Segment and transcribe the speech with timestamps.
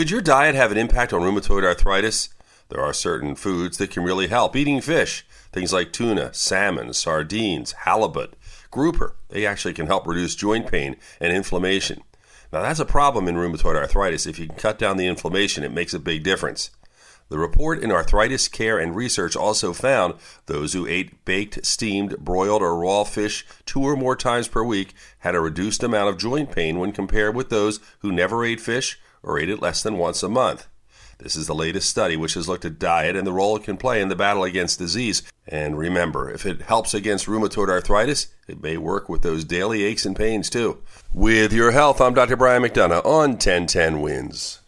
[0.00, 2.30] Could your diet have an impact on rheumatoid arthritis?
[2.70, 4.56] There are certain foods that can really help.
[4.56, 8.32] Eating fish, things like tuna, salmon, sardines, halibut,
[8.70, 12.00] grouper, they actually can help reduce joint pain and inflammation.
[12.50, 14.24] Now, that's a problem in rheumatoid arthritis.
[14.24, 16.70] If you can cut down the inflammation, it makes a big difference.
[17.28, 20.14] The report in Arthritis Care and Research also found
[20.46, 24.94] those who ate baked, steamed, broiled, or raw fish two or more times per week
[25.18, 28.98] had a reduced amount of joint pain when compared with those who never ate fish
[29.22, 30.66] or ate it less than once a month.
[31.18, 33.76] This is the latest study which has looked at diet and the role it can
[33.76, 35.22] play in the battle against disease.
[35.46, 40.06] And remember, if it helps against rheumatoid arthritis, it may work with those daily aches
[40.06, 40.82] and pains too.
[41.12, 42.36] With your health, I'm Dr.
[42.36, 44.60] Brian McDonough on 1010 Wins.